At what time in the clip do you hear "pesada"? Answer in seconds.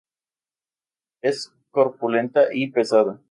2.71-3.19